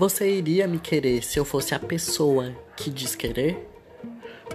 [0.00, 3.68] Você iria me querer se eu fosse a pessoa que diz querer?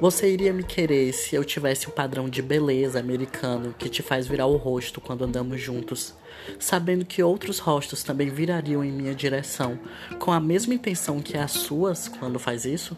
[0.02, 4.26] Você iria me querer se eu tivesse o padrão de beleza americano que te faz
[4.26, 6.16] virar o rosto quando andamos juntos,
[6.58, 9.80] sabendo que outros rostos também virariam em minha direção,
[10.18, 12.98] com a mesma intenção que as suas quando faz isso?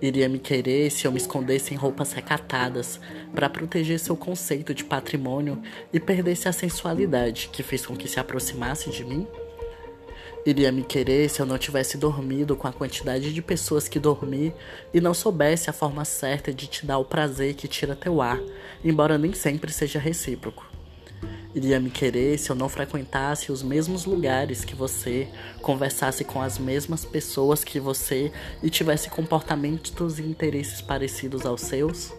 [0.00, 3.00] Iria me querer se eu me escondesse em roupas recatadas
[3.34, 5.60] para proteger seu conceito de patrimônio
[5.92, 9.26] e perdesse a sensualidade que fez com que se aproximasse de mim?
[10.44, 14.52] Iria me querer se eu não tivesse dormido com a quantidade de pessoas que dormi
[14.92, 18.40] e não soubesse a forma certa de te dar o prazer que tira teu ar,
[18.84, 20.66] embora nem sempre seja recíproco.
[21.54, 25.28] Iria me querer se eu não frequentasse os mesmos lugares que você,
[25.60, 32.12] conversasse com as mesmas pessoas que você e tivesse comportamentos e interesses parecidos aos seus?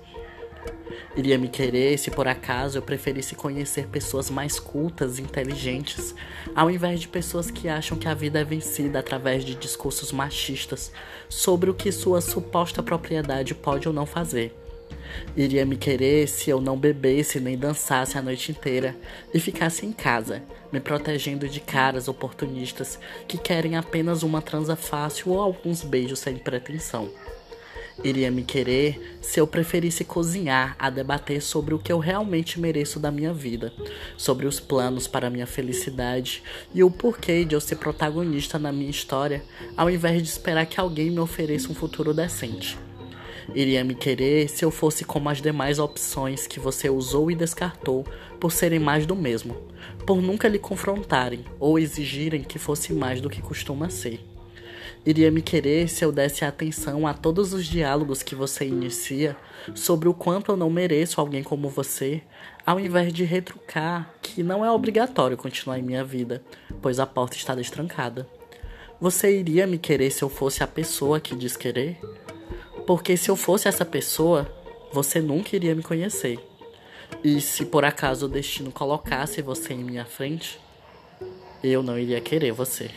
[1.15, 6.15] Iria me querer se por acaso eu preferisse conhecer pessoas mais cultas e inteligentes,
[6.55, 10.91] ao invés de pessoas que acham que a vida é vencida através de discursos machistas
[11.29, 14.55] sobre o que sua suposta propriedade pode ou não fazer.
[15.37, 18.95] Iria me querer se eu não bebesse nem dançasse a noite inteira
[19.31, 25.33] e ficasse em casa, me protegendo de caras oportunistas que querem apenas uma transa fácil
[25.33, 27.11] ou alguns beijos sem pretensão
[28.03, 32.99] iria me querer se eu preferisse cozinhar a debater sobre o que eu realmente mereço
[32.99, 33.73] da minha vida,
[34.17, 36.41] sobre os planos para minha felicidade
[36.73, 39.43] e o porquê de eu ser protagonista na minha história,
[39.75, 42.77] ao invés de esperar que alguém me ofereça um futuro decente.
[43.53, 48.05] Iria me querer se eu fosse como as demais opções que você usou e descartou
[48.39, 49.55] por serem mais do mesmo,
[50.05, 54.32] por nunca lhe confrontarem ou exigirem que fosse mais do que costuma ser
[55.05, 59.35] iria me querer se eu desse atenção a todos os diálogos que você inicia
[59.75, 62.21] sobre o quanto eu não mereço alguém como você,
[62.65, 66.41] ao invés de retrucar que não é obrigatório continuar em minha vida,
[66.81, 68.27] pois a porta está destrancada.
[68.99, 71.99] Você iria me querer se eu fosse a pessoa que diz querer?
[72.87, 74.49] Porque se eu fosse essa pessoa,
[74.93, 76.39] você nunca iria me conhecer.
[77.23, 80.59] E se por acaso o destino colocasse você em minha frente,
[81.61, 82.89] eu não iria querer você.